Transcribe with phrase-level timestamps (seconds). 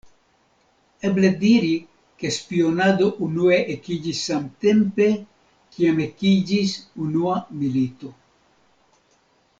[1.09, 1.73] Eble diri,
[2.23, 5.11] ke spionado unue ekiĝis samtempe,
[5.77, 6.75] kiam ekiĝis
[7.07, 8.15] unua milito.